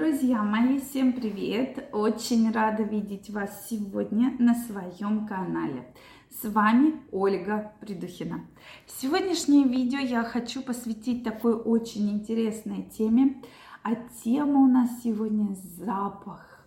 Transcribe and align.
Друзья 0.00 0.42
мои, 0.42 0.80
всем 0.80 1.12
привет! 1.12 1.90
Очень 1.92 2.50
рада 2.52 2.84
видеть 2.84 3.28
вас 3.28 3.68
сегодня 3.68 4.34
на 4.38 4.54
своем 4.54 5.26
канале. 5.26 5.92
С 6.30 6.48
вами 6.48 6.94
Ольга 7.12 7.74
Придухина. 7.82 8.46
Сегодняшнее 8.86 9.64
видео 9.68 9.98
я 9.98 10.24
хочу 10.24 10.62
посвятить 10.62 11.22
такой 11.22 11.52
очень 11.52 12.08
интересной 12.08 12.84
теме. 12.84 13.42
А 13.82 13.94
тема 14.24 14.60
у 14.60 14.68
нас 14.68 14.88
сегодня 15.04 15.54
запах. 15.76 16.66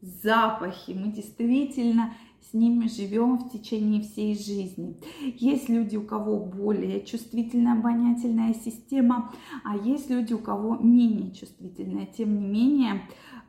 Запахи. 0.00 0.90
Мы 0.98 1.12
действительно 1.12 2.12
с 2.50 2.54
ними 2.54 2.86
живем 2.88 3.38
в 3.38 3.50
течение 3.50 4.02
всей 4.02 4.34
жизни. 4.36 5.00
Есть 5.20 5.68
люди, 5.68 5.96
у 5.96 6.02
кого 6.02 6.38
более 6.38 7.04
чувствительная 7.04 7.72
обонятельная 7.72 8.54
система, 8.54 9.32
а 9.64 9.76
есть 9.76 10.10
люди, 10.10 10.32
у 10.32 10.38
кого 10.38 10.76
менее 10.76 11.32
чувствительная. 11.32 12.06
Тем 12.06 12.38
не 12.38 12.46
менее, 12.46 13.02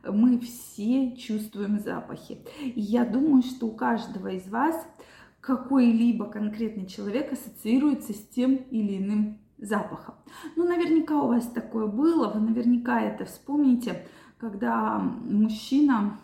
мы 0.04 0.38
все 0.38 1.16
чувствуем 1.16 1.78
запахи. 1.80 2.38
И 2.62 2.80
я 2.80 3.04
думаю, 3.04 3.42
что 3.42 3.66
у 3.66 3.72
каждого 3.72 4.28
из 4.28 4.48
вас 4.48 4.86
какой-либо 5.40 6.26
конкретный 6.26 6.86
человек 6.86 7.32
ассоциируется 7.32 8.12
с 8.12 8.28
тем 8.28 8.56
или 8.56 8.98
иным 8.98 9.38
запахом. 9.58 10.16
Ну, 10.56 10.66
наверняка 10.66 11.22
у 11.22 11.28
вас 11.28 11.46
такое 11.46 11.86
было, 11.86 12.32
вы 12.32 12.40
наверняка 12.40 13.00
это 13.00 13.24
вспомните, 13.24 14.06
когда 14.38 14.98
мужчина 14.98 16.18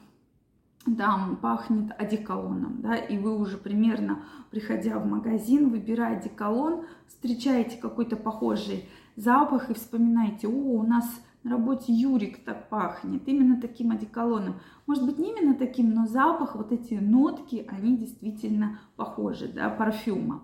там 0.84 1.36
пахнет 1.36 1.92
одеколоном, 1.98 2.80
да, 2.80 2.96
и 2.96 3.16
вы 3.16 3.38
уже 3.38 3.56
примерно, 3.56 4.22
приходя 4.50 4.98
в 4.98 5.06
магазин, 5.06 5.70
выбирая 5.70 6.18
одеколон, 6.18 6.84
встречаете 7.06 7.77
какой-то 7.77 8.16
похожий 8.16 8.88
запах 9.16 9.70
и 9.70 9.74
вспоминаете, 9.74 10.48
о, 10.48 10.50
у 10.50 10.82
нас 10.82 11.06
на 11.45 11.52
работе 11.52 11.92
Юрик 11.92 12.45
так 12.45 12.69
пахнет, 12.69 13.23
именно 13.27 13.60
таким 13.60 13.91
одеколоном. 13.91 14.60
Может 14.87 15.05
быть, 15.05 15.19
не 15.19 15.30
именно 15.30 15.55
таким, 15.55 15.92
но 15.92 16.06
запах, 16.06 16.55
вот 16.55 16.73
эти 16.73 16.94
нотки, 16.94 17.66
они 17.69 17.97
действительно 17.97 18.78
похожи, 18.97 19.48
да, 19.48 19.69
парфюма. 19.70 20.42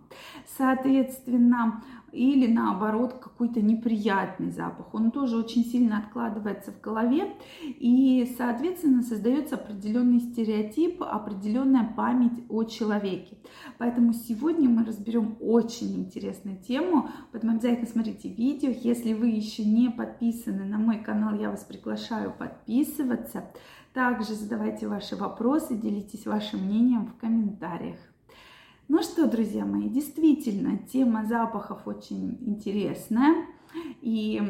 Соответственно, 0.56 1.82
или 2.12 2.50
наоборот 2.50 3.14
какой-то 3.14 3.60
неприятный 3.60 4.50
запах. 4.50 4.94
Он 4.94 5.10
тоже 5.10 5.36
очень 5.36 5.64
сильно 5.64 5.98
откладывается 5.98 6.72
в 6.72 6.80
голове 6.80 7.34
и, 7.62 8.34
соответственно, 8.36 9.02
создается 9.02 9.56
определенный 9.56 10.20
стереотип, 10.20 11.02
определенная 11.02 11.84
память 11.96 12.44
о 12.48 12.64
человеке. 12.64 13.38
Поэтому 13.78 14.12
сегодня 14.12 14.68
мы 14.68 14.84
разберем 14.84 15.36
очень 15.40 15.96
интересную 15.96 16.58
тему, 16.58 17.08
поэтому 17.30 17.52
обязательно 17.52 17.86
смотрите 17.86 18.28
видео. 18.28 18.70
Если 18.70 19.12
вы 19.12 19.28
еще 19.28 19.64
не 19.64 19.90
подписаны 19.90 20.64
на 20.64 20.78
мой 20.88 21.00
канал, 21.00 21.34
я 21.34 21.50
вас 21.50 21.64
приглашаю 21.64 22.32
подписываться. 22.32 23.44
Также 23.92 24.32
задавайте 24.32 24.88
ваши 24.88 25.16
вопросы, 25.16 25.76
делитесь 25.76 26.24
вашим 26.24 26.60
мнением 26.60 27.04
в 27.04 27.20
комментариях. 27.20 27.98
Ну 28.88 29.02
что, 29.02 29.26
друзья 29.30 29.66
мои, 29.66 29.86
действительно, 29.90 30.78
тема 30.78 31.26
запахов 31.26 31.86
очень 31.86 32.38
интересная. 32.40 33.44
И 34.00 34.40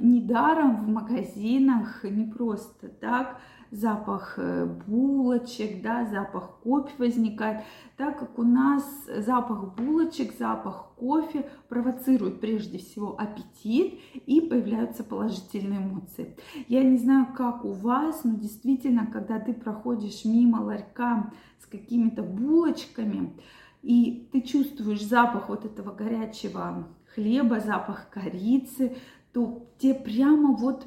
недаром 0.00 0.82
в 0.82 0.88
магазинах 0.88 2.04
не 2.04 2.24
просто 2.24 2.88
так 2.88 3.38
запах 3.72 4.34
э, 4.36 4.66
булочек, 4.86 5.82
да, 5.82 6.04
запах 6.04 6.58
кофе 6.62 6.92
возникает, 6.98 7.64
так 7.96 8.18
как 8.18 8.38
у 8.38 8.42
нас 8.42 8.84
запах 9.18 9.74
булочек, 9.74 10.38
запах 10.38 10.92
кофе 10.96 11.48
провоцирует 11.68 12.40
прежде 12.40 12.78
всего 12.78 13.18
аппетит 13.18 13.98
и 14.26 14.42
появляются 14.42 15.02
положительные 15.02 15.80
эмоции. 15.80 16.36
Я 16.68 16.84
не 16.84 16.98
знаю, 16.98 17.28
как 17.34 17.64
у 17.64 17.72
вас, 17.72 18.24
но 18.24 18.34
действительно, 18.36 19.06
когда 19.06 19.40
ты 19.40 19.54
проходишь 19.54 20.26
мимо 20.26 20.58
ларька 20.58 21.32
с 21.58 21.66
какими-то 21.66 22.22
булочками, 22.22 23.32
и 23.80 24.28
ты 24.32 24.42
чувствуешь 24.42 25.02
запах 25.02 25.48
вот 25.48 25.64
этого 25.64 25.92
горячего 25.92 26.86
хлеба, 27.14 27.58
запах 27.60 28.10
корицы, 28.10 28.96
то 29.32 29.66
тебе 29.78 29.94
прямо 29.94 30.54
вот 30.54 30.86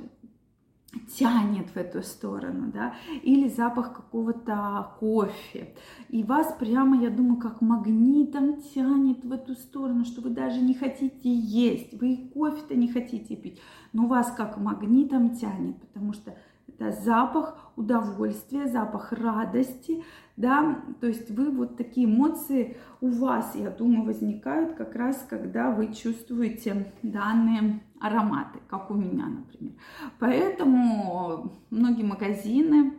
тянет 1.18 1.70
в 1.70 1.78
эту 1.78 2.02
сторону, 2.04 2.72
да, 2.72 2.94
или 3.24 3.48
запах 3.48 3.94
какого-то 3.94 4.92
кофе. 5.00 5.74
И 6.10 6.24
вас 6.24 6.56
прямо, 6.60 7.02
я 7.02 7.10
думаю, 7.10 7.38
как 7.38 7.62
магнитом 7.62 8.62
тянет 8.62 9.24
в 9.24 9.32
эту 9.32 9.56
сторону, 9.56 10.06
что 10.06 10.22
вы 10.22 10.30
даже 10.30 10.62
не 10.62 10.74
хотите 10.74 11.34
есть, 11.34 12.00
вы 12.00 12.14
и 12.14 12.30
кофе-то 12.30 12.76
не 12.76 12.88
хотите 12.88 13.36
пить, 13.36 13.60
но 13.94 14.08
вас 14.08 14.32
как 14.32 14.58
магнитом 14.58 15.36
тянет, 15.36 15.78
потому 15.82 16.14
что 16.14 16.36
это 16.68 16.92
запах 16.92 17.58
удовольствия, 17.76 18.68
запах 18.68 19.12
радости, 19.12 20.04
да, 20.36 20.84
то 21.00 21.08
есть 21.08 21.32
вы 21.32 21.50
вот 21.52 21.78
такие 21.78 22.08
эмоции 22.08 22.78
у 23.02 23.10
вас, 23.10 23.56
я 23.56 23.70
думаю, 23.70 24.04
возникают 24.04 24.74
как 24.74 24.96
раз, 24.96 25.26
когда 25.30 25.72
вы 25.72 25.94
чувствуете 25.94 26.92
данные 27.02 27.82
ароматы, 28.00 28.60
как 28.68 28.92
у 28.92 28.94
меня, 28.94 29.28
например. 29.28 29.74
Поэтому 30.20 31.54
многие 31.70 32.04
магазины 32.04 32.94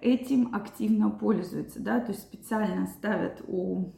этим 0.00 0.54
активно 0.54 1.10
пользуются, 1.10 1.80
да, 1.80 2.00
то 2.00 2.12
есть 2.12 2.22
специально 2.22 2.86
ставят 2.86 3.42
у 3.46 3.92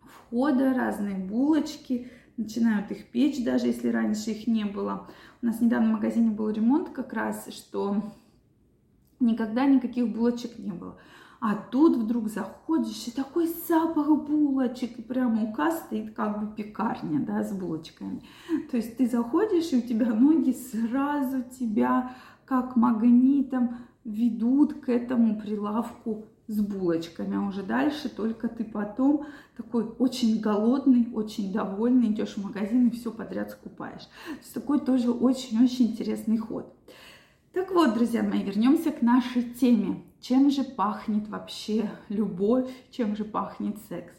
входа 0.00 0.74
разные 0.74 1.16
булочки, 1.16 2.10
начинают 2.36 2.90
их 2.90 3.10
печь, 3.10 3.44
даже 3.44 3.66
если 3.66 3.88
раньше 3.88 4.30
их 4.30 4.46
не 4.46 4.64
было. 4.64 5.08
У 5.42 5.46
нас 5.46 5.60
недавно 5.60 5.90
в 5.90 5.92
магазине 5.92 6.30
был 6.30 6.50
ремонт 6.50 6.90
как 6.90 7.12
раз, 7.12 7.48
что 7.48 8.02
никогда 9.20 9.66
никаких 9.66 10.08
булочек 10.12 10.58
не 10.58 10.72
было. 10.72 10.98
А 11.44 11.56
тут 11.56 11.96
вдруг 11.96 12.28
заходишь, 12.28 13.08
и 13.08 13.10
такой 13.10 13.48
запах 13.68 14.06
булочек, 14.06 14.96
и 14.96 15.02
прямо 15.02 15.42
у 15.42 15.52
кассы 15.52 15.80
стоит 15.86 16.14
как 16.14 16.38
бы 16.38 16.54
пекарня, 16.54 17.18
да, 17.18 17.42
с 17.42 17.52
булочками. 17.52 18.22
То 18.70 18.76
есть 18.76 18.96
ты 18.96 19.08
заходишь, 19.08 19.72
и 19.72 19.78
у 19.78 19.80
тебя 19.80 20.14
ноги 20.14 20.52
сразу 20.52 21.42
тебя 21.58 22.14
как 22.44 22.76
магнитом 22.76 23.78
ведут 24.04 24.74
к 24.74 24.88
этому 24.88 25.40
прилавку 25.40 26.26
с 26.46 26.60
булочками, 26.60 27.36
а 27.36 27.48
уже 27.48 27.64
дальше 27.64 28.08
только 28.08 28.46
ты 28.46 28.62
потом 28.62 29.26
такой 29.56 29.84
очень 29.98 30.40
голодный, 30.40 31.08
очень 31.12 31.52
довольный, 31.52 32.12
идешь 32.12 32.36
в 32.36 32.44
магазин 32.44 32.86
и 32.86 32.90
все 32.90 33.10
подряд 33.10 33.50
скупаешь. 33.50 34.02
То 34.02 34.38
есть 34.38 34.54
такой 34.54 34.78
тоже 34.78 35.10
очень-очень 35.10 35.88
интересный 35.88 36.36
ход. 36.36 36.72
Так 37.52 37.70
вот, 37.70 37.92
друзья 37.92 38.22
мои, 38.22 38.42
вернемся 38.42 38.90
к 38.92 39.02
нашей 39.02 39.42
теме. 39.42 40.02
Чем 40.22 40.50
же 40.50 40.64
пахнет 40.64 41.28
вообще 41.28 41.90
любовь, 42.08 42.70
чем 42.90 43.14
же 43.14 43.26
пахнет 43.26 43.76
секс? 43.90 44.14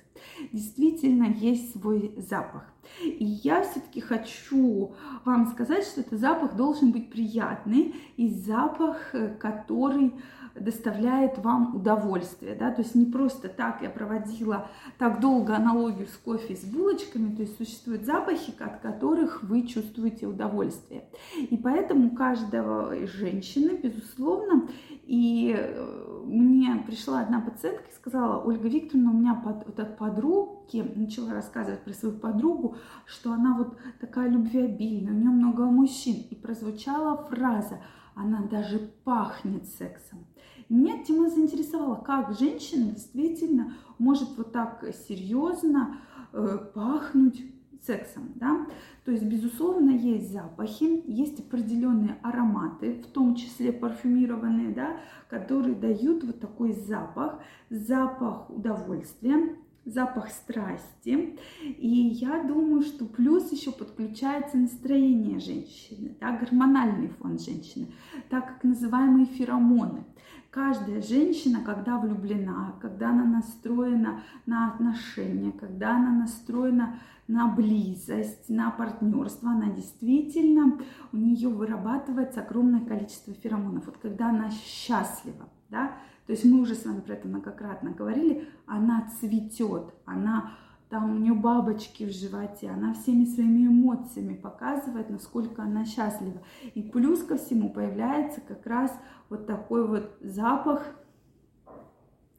Действительно, 0.52 1.24
есть 1.24 1.72
свой 1.72 2.14
запах. 2.18 2.72
И 3.04 3.26
я 3.26 3.64
все-таки 3.64 4.02
хочу 4.02 4.94
вам 5.26 5.48
сказать, 5.48 5.84
что 5.84 6.02
этот 6.02 6.20
запах 6.20 6.56
должен 6.56 6.92
быть 6.92 7.10
приятный 7.10 7.96
и 8.18 8.30
запах, 8.30 9.16
э, 9.16 9.34
который 9.40 10.14
доставляет 10.56 11.38
вам 11.40 11.76
удовольствие, 11.76 12.56
да, 12.56 12.72
то 12.72 12.82
есть 12.82 12.96
не 12.96 13.06
просто 13.06 13.50
так 13.50 13.82
я 13.82 13.90
проводила 13.90 14.68
так 14.98 15.20
долго 15.20 15.56
аналогию 15.56 16.08
с 16.08 16.18
кофе 16.18 16.56
с 16.56 16.64
булочками, 16.64 17.36
то 17.36 17.42
есть 17.42 17.58
существуют 17.58 18.06
запахи, 18.06 18.54
от 18.60 18.80
которых 18.82 19.44
вы 19.44 19.66
чувствуете 19.68 20.28
удовольствие. 20.28 21.06
И 21.38 21.58
поэтому 21.58 22.12
каждого 22.12 22.96
женщины, 23.08 23.80
безусловно, 23.82 24.68
и 25.06 25.56
э, 25.58 26.22
мне 26.26 26.84
пришла 26.88 27.22
одна 27.22 27.42
пациентка 27.42 27.90
и 27.90 27.96
сказала, 27.96 28.42
Ольга 28.44 28.68
Викторовна, 28.68 29.12
у 29.12 29.18
меня 29.18 29.34
под, 29.36 29.66
вот 29.66 29.80
от 29.80 29.98
подруги, 29.98 30.82
начала 30.96 31.34
рассказывать 31.34 31.84
про 31.84 31.94
свою 31.94 32.18
подругу, 32.18 32.78
что 33.06 33.34
она 33.34 33.58
вот 33.58 33.78
такая 34.00 34.30
любвеобильная, 34.30 35.14
у 35.14 35.18
нее 35.18 35.30
много 35.30 35.66
мужчин. 35.66 36.16
И 36.30 36.36
прозвучала 36.36 37.18
фраза, 37.18 37.80
она 38.16 38.44
даже 38.44 38.80
пахнет 39.04 39.66
сексом. 39.66 40.26
Меня 40.70 41.04
тема 41.04 41.30
заинтересовала, 41.30 41.96
как 41.96 42.38
женщина 42.38 42.92
действительно 42.92 43.74
может 44.00 44.38
вот 44.38 44.52
так 44.52 44.86
серьезно 45.08 45.98
э, 46.32 46.58
пахнуть 46.74 47.44
сексом, 47.86 48.32
да. 48.36 48.66
То 49.06 49.12
есть, 49.12 49.24
безусловно, 49.24 49.92
есть 49.92 50.32
запахи, 50.32 51.04
есть 51.06 51.40
определенные 51.40 52.18
ароматы, 52.24 53.02
в 53.02 53.08
том 53.08 53.36
числе 53.36 53.74
парфюмированные, 53.74 54.74
да, 54.74 54.98
которые 55.30 55.76
дают 55.76 56.24
вот 56.24 56.40
такой 56.40 56.74
запах, 56.74 57.40
запах 57.70 58.50
удовольствия, 58.50 59.58
запах 59.86 60.30
страсти. 60.30 61.38
И 61.62 61.88
я 61.90 62.44
думаю, 62.44 62.84
что 62.84 63.06
плюс 63.06 63.52
еще 63.52 63.72
подключается 63.72 64.58
настроение 64.58 65.40
женщины, 65.40 66.16
да, 66.20 66.38
гормональный 66.38 67.10
фон 67.10 67.38
женщины, 67.38 67.88
так 68.30 68.48
как 68.48 68.64
называемые 68.64 69.26
феромоны. 69.26 70.06
Каждая 70.54 71.02
женщина, 71.02 71.62
когда 71.66 71.98
влюблена, 71.98 72.76
когда 72.80 73.10
она 73.10 73.24
настроена 73.24 74.22
на 74.46 74.68
отношения, 74.68 75.52
когда 75.52 75.98
она 75.98 76.12
настроена 76.12 77.00
на 77.28 77.48
близость, 77.48 78.50
на 78.50 78.70
партнерство, 78.70 79.50
она 79.50 79.72
действительно, 79.72 80.78
у 81.12 81.18
нее 81.18 81.50
вырабатывается 81.50 82.42
огромное 82.42 82.86
количество 82.86 83.34
феромонов. 83.34 83.88
Вот 83.88 83.98
когда 83.98 84.30
она 84.30 84.52
счастлива, 84.52 85.50
да, 85.72 85.94
то 86.28 86.34
есть 86.34 86.46
мы 86.46 86.62
уже 86.62 86.76
с 86.76 86.86
вами 86.86 87.02
про 87.02 87.14
это 87.14 87.28
многократно 87.28 87.90
говорили, 87.90 88.48
она 88.68 89.10
цветет, 89.20 89.92
она 90.06 90.52
там 90.94 91.10
у 91.10 91.18
нее 91.18 91.34
бабочки 91.34 92.04
в 92.04 92.12
животе, 92.12 92.70
она 92.70 92.94
всеми 92.94 93.26
своими 93.26 93.66
эмоциями 93.66 94.36
показывает, 94.36 95.10
насколько 95.10 95.64
она 95.64 95.86
счастлива. 95.86 96.44
И 96.76 96.84
плюс 96.84 97.24
ко 97.24 97.36
всему 97.36 97.72
появляется 97.72 98.42
как 98.42 98.64
раз 98.68 98.96
вот 99.28 99.48
такой 99.48 99.88
вот 99.88 100.16
запах, 100.22 100.86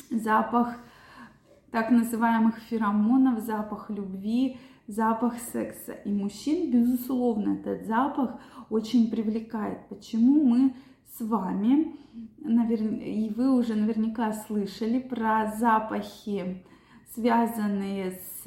запах 0.08 0.76
так 1.72 1.90
называемых 1.90 2.58
феромонов, 2.70 3.40
запах 3.40 3.90
любви, 3.90 4.56
запах 4.86 5.34
секса. 5.52 5.94
И 6.04 6.12
мужчин, 6.12 6.70
безусловно, 6.70 7.54
этот 7.54 7.88
запах 7.88 8.38
очень 8.70 9.10
привлекает. 9.10 9.88
Почему 9.88 10.44
мы 10.44 10.76
с 11.18 11.20
вами, 11.20 11.96
наверное, 12.38 13.00
и 13.00 13.30
вы 13.30 13.52
уже 13.52 13.74
наверняка 13.74 14.32
слышали 14.32 15.00
про 15.00 15.52
запахи, 15.58 16.64
связанные 17.14 18.20
с 18.44 18.46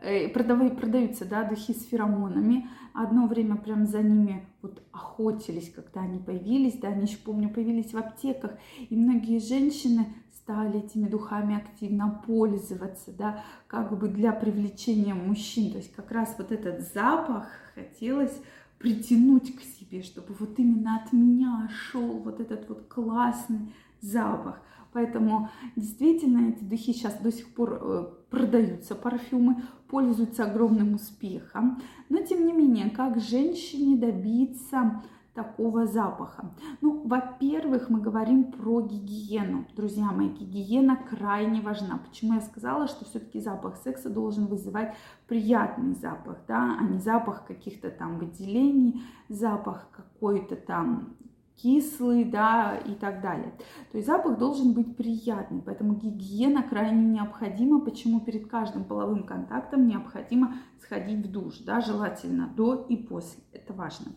э, 0.00 0.28
продаются, 0.28 1.24
да, 1.24 1.44
духи 1.44 1.72
с 1.72 1.86
феромонами. 1.86 2.68
Одно 2.92 3.26
время 3.26 3.56
прям 3.56 3.86
за 3.86 4.02
ними 4.02 4.46
вот 4.62 4.82
охотились, 4.92 5.72
когда 5.72 6.00
они 6.00 6.18
появились, 6.18 6.78
да, 6.78 6.88
они 6.88 7.02
еще, 7.02 7.18
помню, 7.18 7.48
появились 7.48 7.92
в 7.92 7.98
аптеках, 7.98 8.52
и 8.88 8.96
многие 8.96 9.38
женщины 9.38 10.06
стали 10.34 10.80
этими 10.80 11.06
духами 11.06 11.56
активно 11.56 12.22
пользоваться, 12.26 13.12
да, 13.16 13.44
как 13.68 13.96
бы 13.96 14.08
для 14.08 14.32
привлечения 14.32 15.14
мужчин. 15.14 15.70
То 15.70 15.78
есть 15.78 15.94
как 15.94 16.10
раз 16.10 16.34
вот 16.36 16.50
этот 16.50 16.92
запах 16.92 17.46
хотелось 17.74 18.36
притянуть 18.78 19.54
к 19.56 19.60
себе, 19.60 20.02
чтобы 20.02 20.34
вот 20.38 20.58
именно 20.58 20.96
от 20.96 21.12
меня 21.12 21.68
шел 21.70 22.18
вот 22.18 22.40
этот 22.40 22.68
вот 22.68 22.88
классный 22.88 23.72
запах. 24.00 24.60
Поэтому 24.92 25.48
действительно 25.76 26.50
эти 26.50 26.64
духи 26.64 26.92
сейчас 26.92 27.18
до 27.20 27.30
сих 27.30 27.54
пор 27.54 27.78
э, 27.80 28.06
продаются, 28.30 28.94
парфюмы, 28.94 29.62
пользуются 29.88 30.44
огромным 30.44 30.94
успехом. 30.94 31.80
Но 32.08 32.22
тем 32.22 32.46
не 32.46 32.52
менее, 32.52 32.90
как 32.90 33.20
женщине 33.20 33.96
добиться 33.96 35.02
такого 35.34 35.86
запаха? 35.86 36.52
Ну, 36.80 37.02
во-первых, 37.06 37.88
мы 37.88 38.00
говорим 38.00 38.52
про 38.52 38.80
гигиену. 38.80 39.66
Друзья 39.76 40.10
мои, 40.10 40.28
гигиена 40.28 40.96
крайне 40.96 41.60
важна. 41.60 41.98
Почему 41.98 42.34
я 42.34 42.40
сказала, 42.40 42.88
что 42.88 43.04
все-таки 43.04 43.40
запах 43.40 43.76
секса 43.76 44.10
должен 44.10 44.46
вызывать 44.46 44.94
приятный 45.28 45.94
запах, 45.94 46.38
да, 46.48 46.76
а 46.80 46.84
не 46.84 46.98
запах 46.98 47.46
каких-то 47.46 47.90
там 47.90 48.18
выделений, 48.18 49.02
запах 49.28 49.88
какой-то 49.92 50.56
там 50.56 51.16
кислый, 51.62 52.24
да, 52.24 52.76
и 52.86 52.92
так 52.94 53.20
далее. 53.20 53.52
То 53.92 53.98
есть 53.98 54.06
запах 54.06 54.38
должен 54.38 54.72
быть 54.72 54.96
приятный, 54.96 55.62
поэтому 55.64 55.94
гигиена 55.94 56.62
крайне 56.62 57.06
необходима. 57.06 57.80
Почему 57.80 58.20
перед 58.20 58.48
каждым 58.48 58.84
половым 58.84 59.24
контактом 59.24 59.86
необходимо 59.86 60.54
сходить 60.82 61.26
в 61.26 61.30
душ, 61.30 61.58
да, 61.58 61.80
желательно 61.80 62.52
до 62.56 62.86
и 62.88 62.96
после. 62.96 63.42
Это 63.52 63.72
важно. 63.72 64.12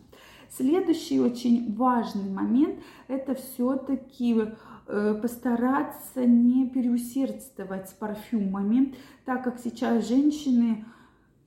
Следующий 0.50 1.20
очень 1.20 1.74
важный 1.74 2.30
момент– 2.30 2.78
это 3.08 3.34
все-таки 3.34 4.36
э, 4.86 5.14
постараться 5.20 6.24
не 6.24 6.68
переусердствовать 6.68 7.88
с 7.88 7.92
парфюмами, 7.92 8.94
так 9.24 9.42
как 9.42 9.58
сейчас 9.58 10.06
женщины 10.06 10.84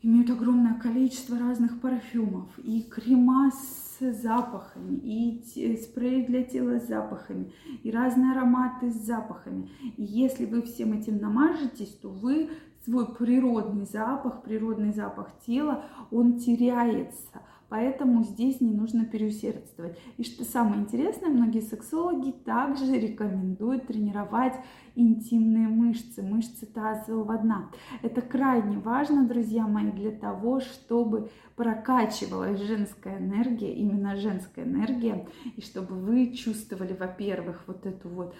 имеют 0.01 0.29
огромное 0.29 0.75
количество 0.75 1.37
разных 1.37 1.79
парфюмов 1.81 2.47
и 2.59 2.83
крема 2.83 3.51
с 3.51 4.13
запахами, 4.13 4.95
и 4.97 5.77
спрей 5.81 6.25
для 6.25 6.43
тела 6.43 6.79
с 6.79 6.87
запахами, 6.87 7.51
и 7.83 7.91
разные 7.91 8.31
ароматы 8.31 8.91
с 8.91 8.95
запахами. 8.95 9.69
И 9.97 10.03
если 10.03 10.45
вы 10.45 10.61
всем 10.61 10.93
этим 10.93 11.17
намажетесь, 11.17 11.97
то 12.01 12.09
вы 12.09 12.49
свой 12.85 13.13
природный 13.15 13.85
запах, 13.85 14.43
природный 14.43 14.93
запах 14.93 15.31
тела, 15.45 15.85
он 16.11 16.39
теряется– 16.39 17.41
Поэтому 17.69 18.23
здесь 18.23 18.61
не 18.61 18.71
нужно 18.71 19.05
переусердствовать. 19.05 19.97
И 20.17 20.23
что 20.23 20.45
самое 20.45 20.81
интересное, 20.81 21.29
многие 21.29 21.61
сексологи 21.61 22.31
также 22.31 22.97
рекомендуют 22.97 23.87
тренировать 23.87 24.53
интимные 24.95 25.67
мышцы, 25.67 26.23
мышцы 26.23 26.65
тазового 26.65 27.37
дна. 27.37 27.69
Это 28.01 28.21
крайне 28.21 28.79
важно, 28.79 29.27
друзья 29.27 29.67
мои, 29.67 29.91
для 29.91 30.11
того, 30.11 30.61
чтобы 30.61 31.29
прокачивалась 31.55 32.61
женская 32.61 33.17
энергия, 33.17 33.73
именно 33.73 34.15
женская 34.15 34.63
энергия, 34.63 35.27
и 35.55 35.61
чтобы 35.61 35.95
вы 35.95 36.33
чувствовали, 36.33 36.93
во-первых, 36.93 37.63
вот 37.67 37.85
эту 37.85 38.07
вот 38.07 38.35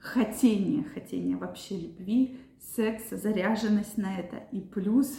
хотение, 0.00 0.84
хотение 0.84 1.36
вообще 1.36 1.78
любви, 1.78 2.38
секса, 2.60 3.16
заряженность 3.16 3.98
на 3.98 4.16
это, 4.16 4.36
и 4.52 4.60
плюс, 4.60 5.18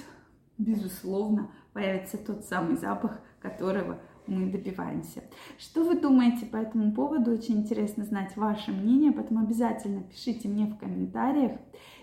безусловно, 0.57 1.51
появится 1.75 2.17
тот 2.17 2.45
самый 2.45 2.77
запах, 2.77 3.19
которого 3.41 3.99
мы 4.27 4.49
добиваемся. 4.49 5.21
Что 5.59 5.83
вы 5.83 5.99
думаете 5.99 6.45
по 6.45 6.55
этому 6.55 6.93
поводу? 6.93 7.31
Очень 7.31 7.57
интересно 7.57 8.05
знать 8.05 8.35
ваше 8.37 8.71
мнение, 8.71 9.11
поэтому 9.11 9.41
обязательно 9.41 10.01
пишите 10.01 10.47
мне 10.47 10.67
в 10.67 10.77
комментариях. 10.77 11.51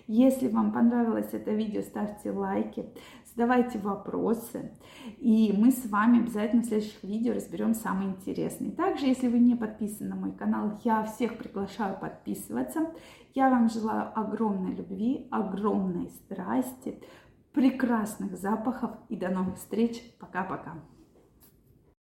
Если 0.06 0.48
вам 0.48 0.72
понравилось 0.72 1.30
это 1.32 1.52
видео, 1.52 1.80
ставьте 1.80 2.32
лайки, 2.32 2.84
задавайте 3.24 3.78
вопросы, 3.78 4.72
и 5.18 5.54
мы 5.56 5.70
с 5.70 5.86
вами 5.86 6.20
обязательно 6.20 6.62
в 6.62 6.66
следующих 6.66 7.02
видео 7.02 7.32
разберем 7.32 7.74
самые 7.74 8.10
интересные. 8.10 8.72
Также, 8.72 9.06
если 9.06 9.28
вы 9.28 9.38
не 9.38 9.54
подписаны 9.54 10.10
на 10.10 10.16
мой 10.16 10.32
канал, 10.32 10.78
я 10.84 11.04
всех 11.04 11.38
приглашаю 11.38 11.98
подписываться. 11.98 12.92
Я 13.34 13.48
вам 13.48 13.70
желаю 13.70 14.10
огромной 14.14 14.74
любви, 14.74 15.28
огромной 15.30 16.10
страсти, 16.10 17.00
прекрасных 17.52 18.36
запахов 18.36 18.92
и 19.08 19.16
до 19.16 19.28
новых 19.28 19.56
встреч. 19.56 20.02
Пока-пока. 20.18 20.74